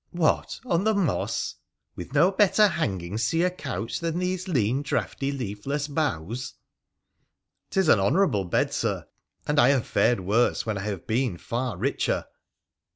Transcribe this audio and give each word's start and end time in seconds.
'What, 0.23 0.59
on 0.65 0.83
the 0.83 0.95
moss? 0.95 1.57
with 1.95 2.11
no 2.11 2.31
better 2.31 2.67
hangings 2.69 3.29
to 3.29 3.37
your 3.37 3.51
couch 3.51 3.99
than 3.99 4.17
these 4.17 4.47
lean, 4.47 4.81
draughty, 4.81 5.31
leafless 5.31 5.87
boughs?'' 5.87 6.55
'Tis 7.69 7.87
an 7.87 7.99
honourable 7.99 8.45
bed, 8.45 8.73
Sir, 8.73 9.05
and 9.45 9.59
I 9.59 9.69
have 9.69 9.85
fared 9.85 10.21
worse 10.21 10.65
when 10.65 10.79
I 10.79 10.83
have 10.85 11.05
been 11.05 11.37
far 11.37 11.77
richer.' 11.77 12.25